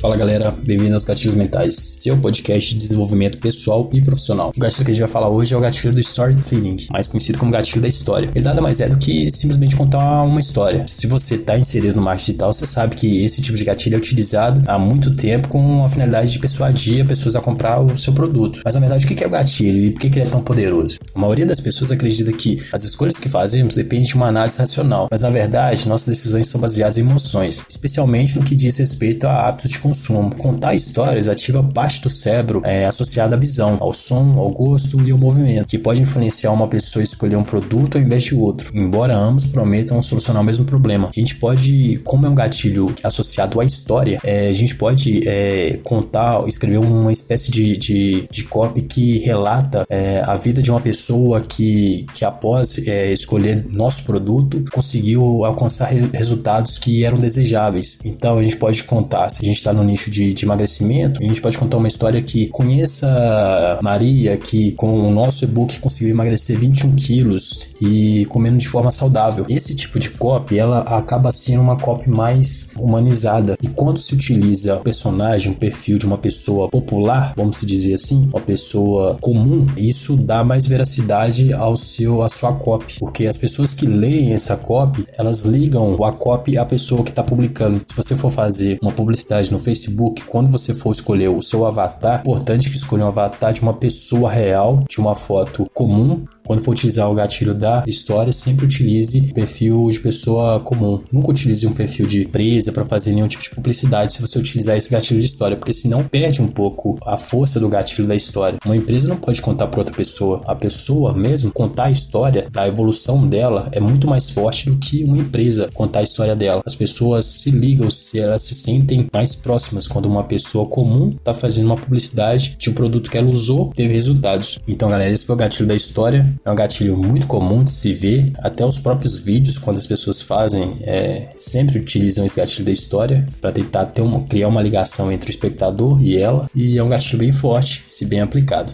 [0.00, 4.52] Fala galera, bem-vindo aos Gatilhos Mentais, seu podcast de desenvolvimento pessoal e profissional.
[4.56, 7.36] O gatilho que a gente vai falar hoje é o gatilho do storytelling, mais conhecido
[7.36, 8.30] como gatilho da história.
[8.32, 10.84] Ele nada mais é do que simplesmente contar uma história.
[10.86, 13.98] Se você está inserido no marketing digital, você sabe que esse tipo de gatilho é
[13.98, 18.60] utilizado há muito tempo com a finalidade de persuadir pessoas a comprar o seu produto.
[18.64, 21.00] Mas na verdade, o que é o gatilho e por que ele é tão poderoso?
[21.12, 25.08] A maioria das pessoas acredita que as escolhas que fazemos dependem de uma análise racional,
[25.10, 29.48] mas na verdade, nossas decisões são baseadas em emoções, especialmente no que diz respeito a
[29.48, 30.34] hábitos de consumo.
[30.34, 35.10] Contar histórias ativa parte do cérebro é, associada à visão, ao som, ao gosto e
[35.10, 38.70] ao movimento, que pode influenciar uma pessoa a escolher um produto ao invés de outro,
[38.74, 41.10] embora ambos prometam solucionar o mesmo problema.
[41.14, 45.78] A gente pode, como é um gatilho associado à história, é, a gente pode é,
[45.82, 50.80] contar, escrever uma espécie de, de, de copy que relata é, a vida de uma
[50.80, 57.98] pessoa que, que após é, escolher nosso produto, conseguiu alcançar re resultados que eram desejáveis.
[58.04, 61.24] Então a gente pode contar, se a gente está no nicho de, de emagrecimento, a
[61.24, 66.58] gente pode contar uma história que conheça Maria, que com o nosso e-book conseguiu emagrecer
[66.58, 69.46] 21 quilos e comendo de forma saudável.
[69.48, 73.56] Esse tipo de copy, ela acaba sendo uma copy mais humanizada.
[73.62, 78.28] E quando se utiliza o personagem, um perfil de uma pessoa popular, vamos dizer assim,
[78.32, 82.98] uma pessoa comum, isso dá mais veracidade ao seu, à sua copy.
[82.98, 87.22] Porque as pessoas que leem essa copy, elas ligam a copy à pessoa que está
[87.22, 87.80] publicando.
[87.86, 92.18] Se você for fazer uma publicidade no Facebook, quando você for escolher o seu avatar,
[92.18, 96.64] é importante que escolha um avatar de uma pessoa real, de uma foto comum, quando
[96.64, 101.02] for utilizar o gatilho da história, sempre utilize perfil de pessoa comum.
[101.12, 104.74] Nunca utilize um perfil de empresa para fazer nenhum tipo de publicidade se você utilizar
[104.74, 108.58] esse gatilho de história, porque senão perde um pouco a força do gatilho da história.
[108.64, 110.42] Uma empresa não pode contar para outra pessoa.
[110.46, 115.04] A pessoa mesmo contar a história da evolução dela é muito mais forte do que
[115.04, 116.62] uma empresa contar a história dela.
[116.64, 121.34] As pessoas se ligam, se elas se sentem mais próximas quando uma pessoa comum está
[121.34, 124.58] fazendo uma publicidade de um produto que ela usou, teve resultados.
[124.66, 126.37] Então, galera, esse foi o gatilho da história.
[126.44, 130.20] É um gatilho muito comum de se ver, até os próprios vídeos, quando as pessoas
[130.20, 135.12] fazem, é, sempre utilizam esse gatilho da história para tentar ter uma, criar uma ligação
[135.12, 138.72] entre o espectador e ela, e é um gatilho bem forte, se bem aplicado.